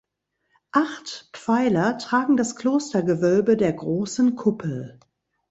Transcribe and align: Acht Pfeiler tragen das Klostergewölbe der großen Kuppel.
Acht 0.71 1.29
Pfeiler 1.33 1.99
tragen 1.99 2.35
das 2.35 2.55
Klostergewölbe 2.55 3.55
der 3.55 3.73
großen 3.73 4.35
Kuppel. 4.35 4.99